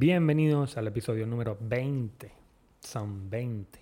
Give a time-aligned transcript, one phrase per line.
[0.00, 2.32] Bienvenidos al episodio número 20,
[2.80, 3.78] son 20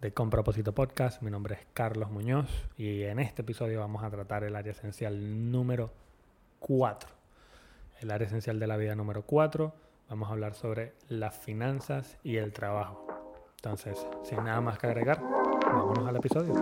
[0.00, 1.22] de Con Propósito Podcast.
[1.22, 2.48] Mi nombre es Carlos Muñoz
[2.78, 5.90] y en este episodio vamos a tratar el área esencial número
[6.60, 7.10] 4.
[7.98, 9.74] El área esencial de la vida número 4.
[10.08, 13.08] Vamos a hablar sobre las finanzas y el trabajo.
[13.56, 16.54] Entonces, sin nada más que agregar, vámonos al episodio.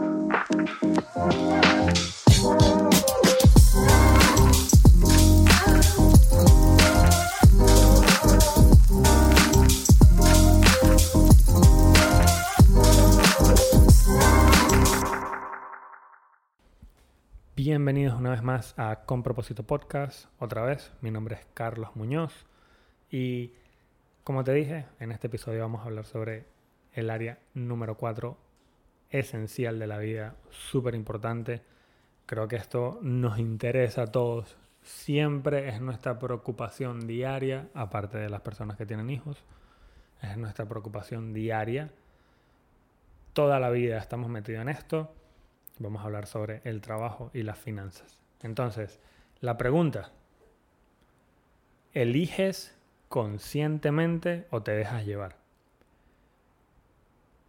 [17.88, 20.27] Bienvenidos una vez más a Con Propósito Podcast.
[20.38, 22.45] Otra vez, mi nombre es Carlos Muñoz
[23.10, 23.55] y
[24.24, 26.45] como te dije, en este episodio vamos a hablar sobre
[26.93, 28.37] el área número 4
[29.09, 31.62] esencial de la vida, súper importante.
[32.27, 34.59] Creo que esto nos interesa a todos.
[34.82, 39.43] Siempre es nuestra preocupación diaria, aparte de las personas que tienen hijos,
[40.20, 41.90] es nuestra preocupación diaria.
[43.32, 45.10] Toda la vida estamos metidos en esto
[45.79, 48.18] vamos a hablar sobre el trabajo y las finanzas.
[48.43, 49.01] Entonces,
[49.40, 50.10] la pregunta,
[51.93, 52.76] ¿eliges
[53.09, 55.37] conscientemente o te dejas llevar?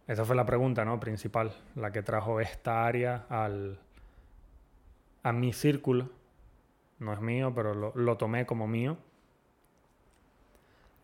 [0.06, 0.98] Esa fue la pregunta ¿no?
[0.98, 3.78] principal, la que trajo esta área al,
[5.22, 6.10] a mi círculo.
[6.98, 8.98] No es mío, pero lo, lo tomé como mío.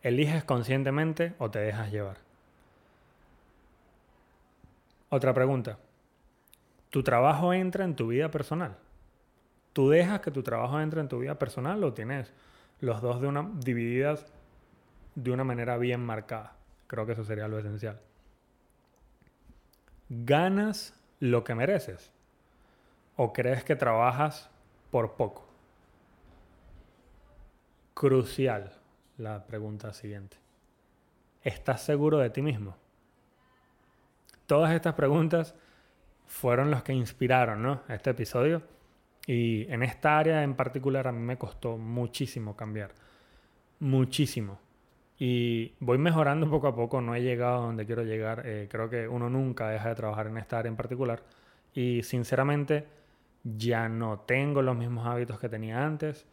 [0.03, 2.17] ¿Eliges conscientemente o te dejas llevar?
[5.09, 5.77] Otra pregunta.
[6.89, 8.77] ¿Tu trabajo entra en tu vida personal?
[9.73, 12.33] ¿Tú dejas que tu trabajo entre en tu vida personal o tienes
[12.79, 14.25] los dos de una, divididas
[15.15, 16.55] de una manera bien marcada?
[16.87, 17.99] Creo que eso sería lo esencial.
[20.09, 22.11] ¿Ganas lo que mereces?
[23.17, 24.49] ¿O crees que trabajas
[24.89, 25.45] por poco?
[27.93, 28.71] Crucial
[29.17, 30.37] la pregunta siguiente.
[31.43, 32.75] ¿Estás seguro de ti mismo?
[34.45, 35.55] Todas estas preguntas
[36.27, 37.81] fueron los que inspiraron ¿no?
[37.89, 38.61] este episodio.
[39.25, 42.91] Y en esta área en particular a mí me costó muchísimo cambiar.
[43.79, 44.59] Muchísimo.
[45.19, 48.43] Y voy mejorando poco a poco, no he llegado a donde quiero llegar.
[48.45, 51.23] Eh, creo que uno nunca deja de trabajar en esta área en particular.
[51.73, 52.85] Y sinceramente
[53.43, 56.25] ya no tengo los mismos hábitos que tenía antes.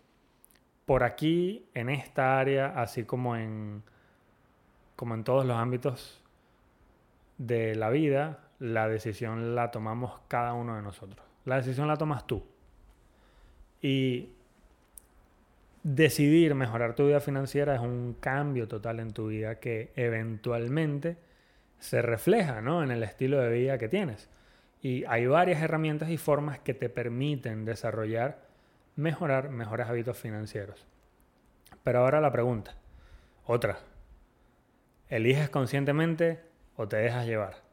[0.84, 3.82] Por aquí, en esta área, así como en,
[4.96, 6.22] como en todos los ámbitos
[7.38, 11.24] de la vida, la decisión la tomamos cada uno de nosotros.
[11.44, 12.42] La decisión la tomas tú.
[13.82, 14.30] Y
[15.82, 21.18] decidir mejorar tu vida financiera es un cambio total en tu vida que eventualmente
[21.78, 24.30] se refleja en el estilo de vida que tienes.
[24.80, 28.46] Y hay varias herramientas y formas que te permiten desarrollar,
[28.96, 30.86] mejorar mejores hábitos financieros.
[31.82, 32.76] Pero ahora la pregunta,
[33.44, 33.76] otra,
[35.10, 36.40] ¿eliges conscientemente
[36.76, 37.63] o te dejas llevar?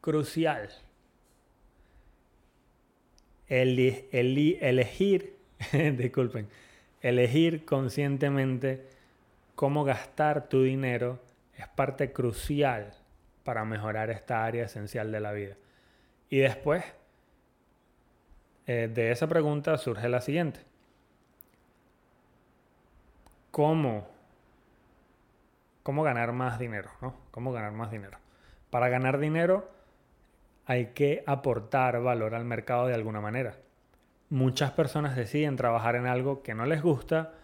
[0.00, 0.68] Crucial.
[3.48, 5.36] elegir,
[5.96, 6.48] disculpen,
[7.00, 8.86] elegir conscientemente
[9.54, 11.18] cómo gastar tu dinero
[11.56, 12.94] es parte crucial
[13.44, 15.56] para mejorar esta área esencial de la vida.
[16.28, 16.84] Y después
[18.66, 20.60] eh, de esa pregunta surge la siguiente.
[23.50, 24.06] ¿Cómo,
[25.82, 26.90] ¿Cómo ganar más dinero?
[27.00, 27.14] ¿no?
[27.32, 28.18] ¿Cómo ganar más dinero?
[28.70, 29.68] Para ganar dinero
[30.70, 33.56] hay que aportar valor al mercado de alguna manera.
[34.28, 37.34] Muchas personas deciden trabajar en algo que no les gusta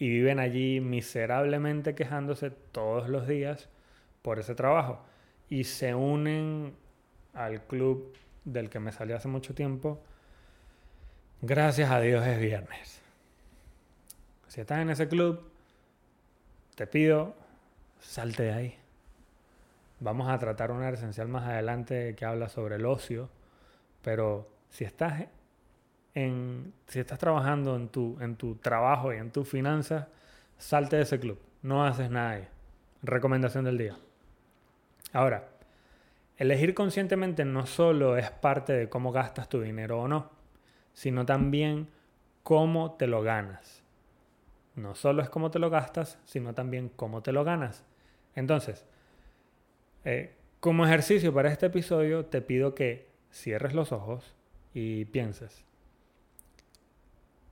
[0.00, 3.68] y viven allí miserablemente quejándose todos los días
[4.20, 5.00] por ese trabajo
[5.48, 6.74] y se unen
[7.34, 10.02] al club del que me salió hace mucho tiempo.
[11.40, 13.00] Gracias a Dios es viernes.
[14.48, 15.52] Si estás en ese club,
[16.74, 17.36] te pido,
[18.00, 18.81] salte de ahí.
[20.02, 23.28] Vamos a tratar una esencial más adelante que habla sobre el ocio,
[24.02, 25.28] pero si estás
[26.12, 30.08] en, si estás trabajando en tu, en tu trabajo y en tus finanzas,
[30.58, 31.38] salte de ese club.
[31.62, 32.48] No haces nada ahí.
[33.02, 33.96] Recomendación del día.
[35.12, 35.44] Ahora,
[36.36, 40.30] elegir conscientemente no solo es parte de cómo gastas tu dinero o no,
[40.94, 41.86] sino también
[42.42, 43.84] cómo te lo ganas.
[44.74, 47.84] No solo es cómo te lo gastas, sino también cómo te lo ganas.
[48.34, 48.84] Entonces,
[50.04, 54.34] eh, como ejercicio para este episodio te pido que cierres los ojos
[54.74, 55.64] y pienses,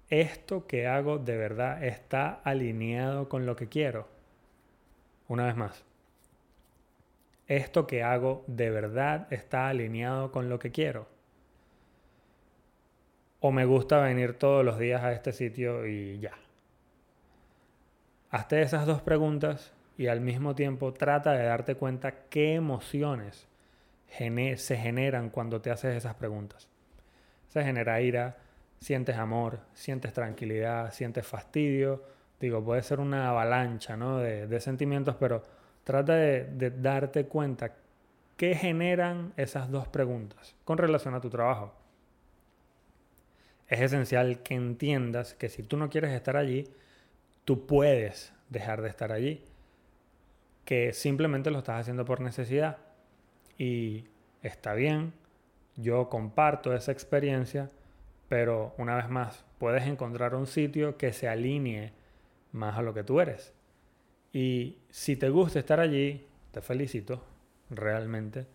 [0.08, 4.08] ¿esto que hago de verdad está alineado con lo que quiero?
[5.29, 5.85] Una vez más,
[7.47, 11.08] ¿esto que hago de verdad está alineado con lo que quiero?
[13.41, 16.35] ¿O me gusta venir todos los días a este sitio y ya?
[18.31, 23.47] Hazte esas dos preguntas y al mismo tiempo trata de darte cuenta qué emociones
[24.56, 26.70] se generan cuando te haces esas preguntas.
[27.49, 28.38] Se genera ira,
[28.81, 32.02] sientes amor, sientes tranquilidad, sientes fastidio.
[32.41, 34.17] Digo, puede ser una avalancha ¿no?
[34.20, 35.43] de, sentimientos, pero
[35.85, 37.76] trata de, de darte cuenta
[38.38, 41.75] qué generan esas dos preguntas con relación a tu trabajo.
[43.69, 46.64] Es esencial que entiendas que si tú no quieres estar allí,
[47.44, 49.44] tú puedes dejar de estar allí.
[50.65, 52.79] Que simplemente lo estás haciendo por necesidad.
[53.59, 54.05] Y
[54.43, 55.12] está bien,
[55.77, 57.71] yo comparto esa experiencia,
[58.29, 61.93] pero una vez más, puedes encontrar un sitio que se alinee
[62.53, 63.53] más a lo que tú eres.
[64.33, 67.25] Y si te gusta estar allí, te felicito,
[67.71, 68.47] realmente.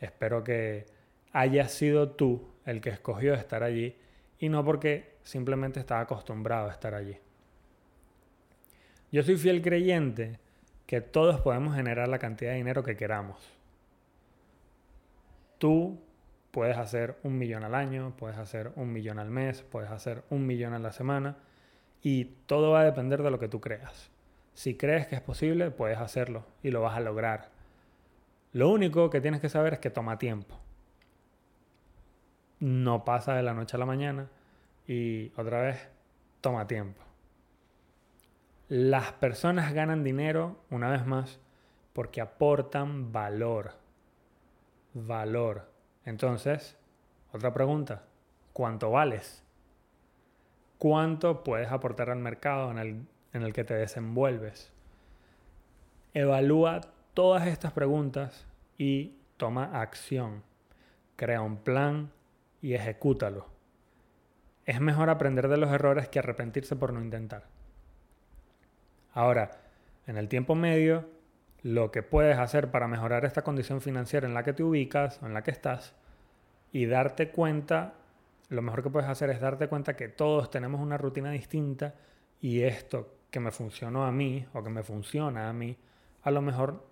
[0.00, 0.86] Espero que
[1.32, 3.96] hayas sido tú el que escogió estar allí
[4.38, 7.16] y no porque simplemente estaba acostumbrado a estar allí.
[9.10, 10.38] Yo soy fiel creyente
[10.88, 13.36] que todos podemos generar la cantidad de dinero que queramos.
[15.58, 16.00] Tú
[16.50, 20.46] puedes hacer un millón al año, puedes hacer un millón al mes, puedes hacer un
[20.46, 21.36] millón a la semana
[22.00, 24.10] y todo va a depender de lo que tú creas.
[24.54, 27.50] Si crees que es posible, puedes hacerlo y lo vas a lograr.
[28.54, 30.58] Lo único que tienes que saber es que toma tiempo.
[32.60, 34.30] No pasa de la noche a la mañana
[34.86, 35.86] y otra vez
[36.40, 37.07] toma tiempo.
[38.68, 41.40] Las personas ganan dinero, una vez más,
[41.94, 43.72] porque aportan valor.
[44.92, 45.72] Valor.
[46.04, 46.76] Entonces,
[47.32, 48.04] otra pregunta.
[48.52, 49.42] ¿Cuánto vales?
[50.76, 54.70] ¿Cuánto puedes aportar al mercado en el, en el que te desenvuelves?
[56.12, 56.82] Evalúa
[57.14, 60.42] todas estas preguntas y toma acción.
[61.16, 62.12] Crea un plan
[62.60, 63.46] y ejecútalo.
[64.66, 67.44] Es mejor aprender de los errores que arrepentirse por no intentar.
[69.18, 69.50] Ahora,
[70.06, 71.04] en el tiempo medio,
[71.64, 75.34] lo que puedes hacer para mejorar esta condición financiera en la que te ubicas en
[75.34, 75.96] la que estás
[76.70, 77.94] y darte cuenta,
[78.48, 81.96] lo mejor que puedes hacer es darte cuenta que todos tenemos una rutina distinta
[82.40, 85.76] y esto que me funcionó a mí o que me funciona a mí,
[86.22, 86.86] a lo mejor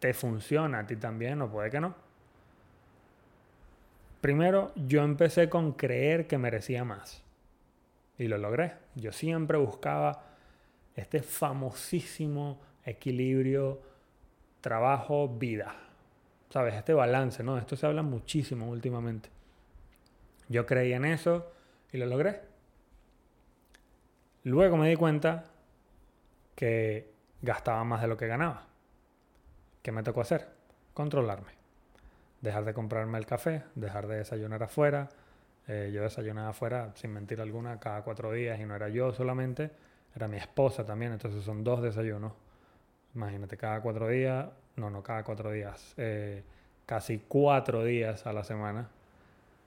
[0.00, 1.94] te funciona a ti también o puede que no.
[4.20, 7.22] Primero, yo empecé con creer que merecía más
[8.18, 8.72] y lo logré.
[8.96, 10.33] Yo siempre buscaba
[10.96, 13.80] este famosísimo equilibrio
[14.60, 15.76] trabajo-vida.
[16.50, 16.74] ¿Sabes?
[16.74, 17.58] Este balance, ¿no?
[17.58, 19.28] Esto se habla muchísimo últimamente.
[20.48, 21.50] Yo creí en eso
[21.92, 22.42] y lo logré.
[24.44, 25.44] Luego me di cuenta
[26.54, 27.10] que
[27.42, 28.66] gastaba más de lo que ganaba.
[29.82, 30.48] ¿Qué me tocó hacer?
[30.92, 31.52] Controlarme.
[32.40, 35.08] Dejar de comprarme el café, dejar de desayunar afuera.
[35.66, 39.70] Eh, yo desayunaba afuera, sin mentir alguna, cada cuatro días y no era yo solamente
[40.14, 42.32] era mi esposa también, entonces son dos desayunos.
[43.14, 46.42] Imagínate, cada cuatro días, no, no cada cuatro días, eh,
[46.86, 48.88] casi cuatro días a la semana.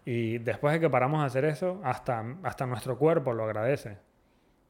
[0.06, 3.98] Y después de que paramos a hacer eso, hasta, hasta nuestro cuerpo lo agradece.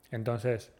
[0.09, 0.71] Entonces,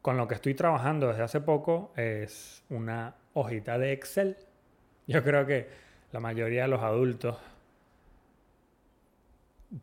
[0.00, 4.36] con lo que estoy trabajando desde hace poco es una hojita de Excel.
[5.06, 5.68] Yo creo que
[6.12, 7.36] la mayoría de los adultos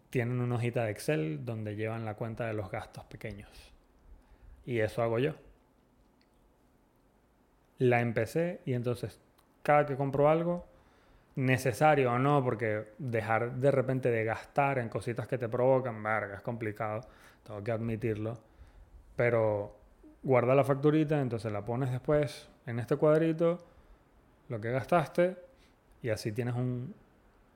[0.10, 3.50] tienen una hojita de Excel donde llevan la cuenta de los gastos pequeños.
[4.66, 5.34] Y eso hago yo.
[7.80, 9.20] La empecé y entonces
[9.62, 10.66] cada que compro algo,
[11.36, 16.36] necesario o no, porque dejar de repente de gastar en cositas que te provocan, verga,
[16.36, 17.02] es complicado,
[17.44, 18.40] tengo que admitirlo.
[19.16, 19.78] Pero
[20.24, 23.60] guarda la facturita, entonces la pones después en este cuadrito,
[24.50, 25.38] lo que gastaste,
[26.02, 26.96] y así tienes un,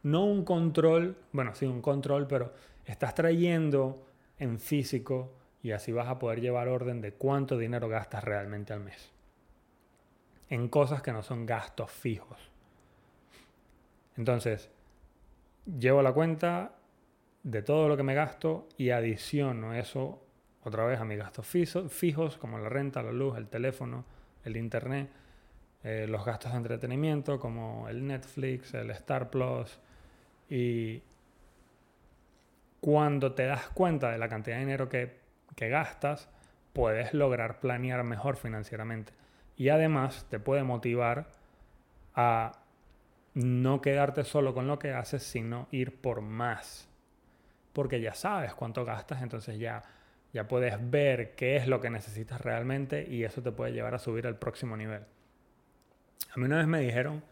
[0.04, 2.54] no un control, bueno, sí, un control, pero
[2.86, 4.06] estás trayendo
[4.38, 8.80] en físico y así vas a poder llevar orden de cuánto dinero gastas realmente al
[8.80, 9.12] mes.
[10.50, 12.38] En cosas que no son gastos fijos.
[14.18, 14.70] Entonces,
[15.66, 16.76] llevo la cuenta
[17.44, 20.24] de todo lo que me gasto y adiciono eso
[20.64, 24.06] otra vez a mis gastos fijos, como la renta, la luz, el teléfono,
[24.44, 25.10] el internet,
[25.84, 29.80] eh, los gastos de entretenimiento como el Netflix, el Star Plus,
[30.52, 31.02] y
[32.82, 35.22] cuando te das cuenta de la cantidad de dinero que,
[35.56, 36.28] gastas,
[36.74, 39.14] puedes lograr planear mejor financieramente.
[39.56, 41.28] Y además te puede motivar
[42.16, 42.52] a
[43.34, 46.90] no quedarte solo con lo que haces, sino ir por más.
[47.72, 49.84] Porque ya sabes cuánto gastas, entonces ya,
[50.34, 54.00] ya puedes ver qué es lo que necesitas realmente y eso te puede llevar a
[54.00, 55.04] subir al próximo nivel.
[56.34, 57.24] A mí una vez me dijeron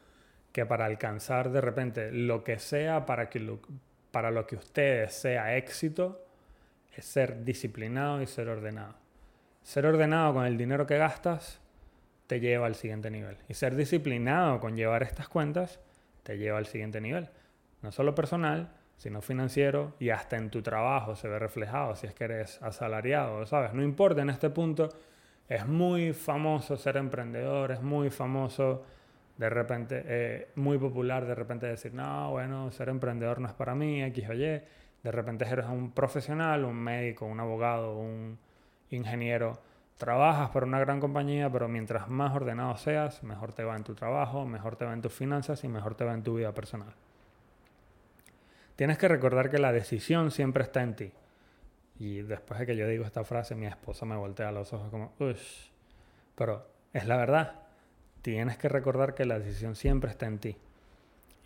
[0.52, 3.60] que para alcanzar de repente lo que sea para, que lo,
[4.12, 6.26] para lo que ustedes sea éxito,
[6.96, 8.96] es ser disciplinado y ser ordenado.
[9.64, 11.60] ser ordenado con el dinero que gastas
[12.28, 13.38] te lleva al siguiente nivel.
[13.48, 15.80] Y ser disciplinado con llevar estas cuentas
[16.24, 17.30] te lleva al siguiente nivel.
[17.82, 22.14] No solo personal, sino financiero y hasta en tu trabajo se ve reflejado si es
[22.14, 23.74] que eres asalariado, ¿sabes?
[23.74, 24.90] No importa en este punto,
[25.48, 28.84] es muy famoso ser emprendedor, es muy famoso
[29.40, 33.74] de repente, eh, muy popular de repente decir, no, bueno, ser emprendedor no es para
[33.74, 34.62] mí, X o Y.
[35.02, 38.38] De repente eres un profesional, un médico, un abogado, un
[38.90, 39.58] ingeniero
[40.00, 43.96] trabajas para una gran compañía, pero mientras más ordenado seas, mejor te va en tu
[43.96, 46.94] trabajo, mejor te va en tus finanzas y mejor te va en tu vida personal.
[48.78, 51.12] Tienes que recordar que la decisión siempre está en ti.
[51.98, 55.14] Y después de que yo digo esta frase, mi esposa me voltea los ojos como,
[55.20, 55.68] uff,
[56.36, 57.69] pero es la verdad.
[58.22, 60.58] Tienes que recordar que la decisión siempre está en ti.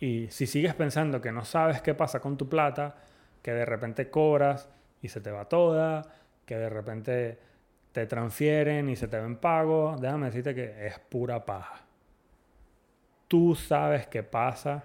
[0.00, 2.96] Y si sigues pensando que no sabes qué pasa con tu plata,
[3.42, 4.68] que de repente cobras
[5.00, 6.02] y se te va toda,
[6.44, 7.38] que de repente
[7.92, 11.84] te transfieren y se te ven pagos, déjame decirte que es pura paja.
[13.28, 14.84] Tú sabes qué pasa,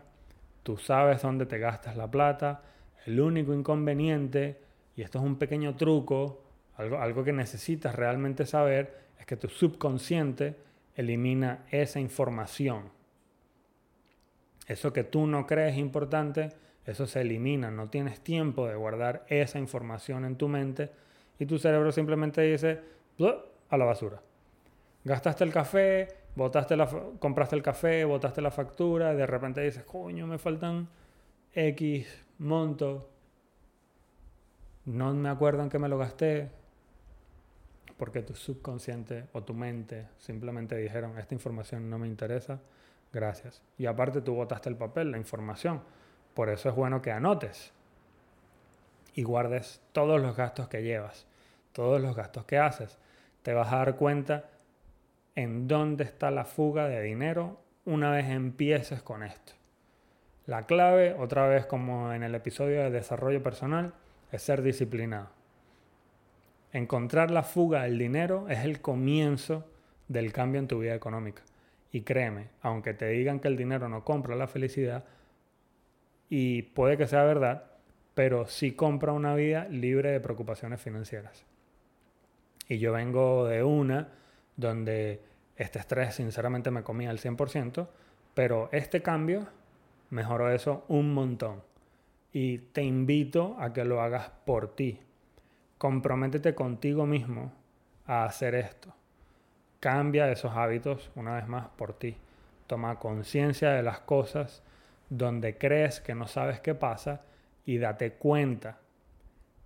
[0.63, 2.61] tú sabes dónde te gastas la plata.
[3.05, 4.59] El único inconveniente,
[4.95, 6.43] y esto es un pequeño truco,
[6.77, 10.55] algo, algo que necesitas realmente saber, es que tu subconsciente
[10.99, 12.91] elimina esa información.
[14.67, 16.49] Eso que tú no crees importante,
[16.85, 17.71] eso se elimina.
[17.71, 20.91] No tienes tiempo de guardar esa información en tu mente
[21.39, 22.81] y tu cerebro simplemente dice,
[23.69, 24.21] a la basura.
[25.05, 26.87] Gastaste el café, botaste la,
[27.19, 30.89] compraste el café, botaste la factura, y de repente dices, coño, me faltan
[31.53, 33.09] X monto.
[34.83, 36.49] No me acuerdo en qué me lo gasté.
[37.99, 42.59] Porque tu subconsciente o tu mente simplemente dijeron, esta información no me interesa,
[43.13, 43.61] gracias.
[43.77, 45.81] Y aparte tú botaste el papel, la información.
[46.33, 47.73] Por eso es bueno que anotes
[49.13, 51.27] y guardes todos los gastos que llevas,
[51.73, 52.97] todos los gastos que haces
[53.41, 54.45] te vas a dar cuenta
[55.35, 59.53] en dónde está la fuga de dinero una vez empieces con esto.
[60.45, 63.93] La clave, otra vez como en el episodio de desarrollo personal,
[64.31, 65.38] es ser disciplinado.
[66.71, 69.65] Encontrar la fuga del dinero es el comienzo
[70.07, 71.41] del cambio en tu vida económica.
[71.91, 75.05] Y créeme, aunque te digan que el dinero no compra la felicidad,
[76.29, 77.63] y puede que sea verdad,
[78.13, 81.43] pero sí compra una vida libre de preocupaciones financieras.
[82.67, 84.09] Y yo vengo de una
[84.55, 85.21] donde
[85.57, 87.87] este estrés sinceramente me comía al 100%,
[88.35, 89.47] pero este cambio
[90.11, 91.63] mejoró eso un montón.
[92.31, 94.99] Y te invito a que lo hagas por ti.
[95.79, 97.53] Comprométete contigo mismo
[98.05, 98.93] a hacer esto.
[99.79, 102.17] Cambia esos hábitos una vez más por ti.
[102.67, 104.61] Toma conciencia de las cosas
[105.09, 107.21] donde crees que no sabes qué pasa
[107.65, 108.79] y date cuenta.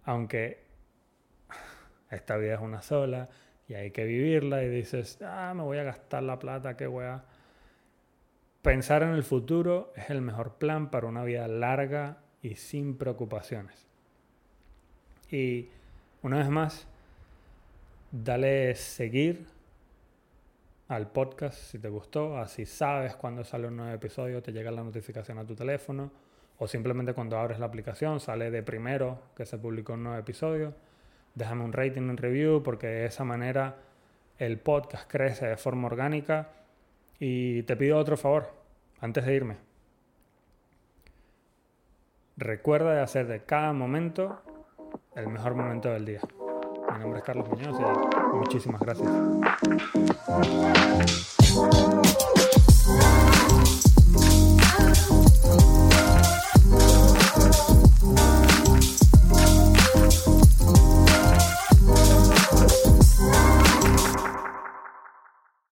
[0.05, 0.63] Aunque
[2.11, 3.29] esta vida es una sola
[3.67, 7.25] y hay que vivirla y dices, ah, me voy a gastar la plata, qué a
[8.61, 13.87] Pensar en el futuro es el mejor plan para una vida larga y sin preocupaciones.
[15.31, 15.69] Y
[16.23, 16.87] una vez más,
[18.11, 19.45] dale seguir
[20.87, 24.83] al podcast si te gustó, así sabes cuando sale un nuevo episodio, te llega la
[24.83, 26.11] notificación a tu teléfono,
[26.57, 30.73] o simplemente cuando abres la aplicación sale de primero que se publicó un nuevo episodio
[31.35, 33.77] déjame un rating, un review, porque de esa manera
[34.37, 36.49] el podcast crece de forma orgánica.
[37.19, 38.51] Y te pido otro favor,
[38.99, 39.57] antes de irme.
[42.35, 44.41] Recuerda de hacer de cada momento
[45.15, 46.21] el mejor momento del día.
[46.93, 49.09] Mi nombre es Carlos Muñoz y muchísimas gracias.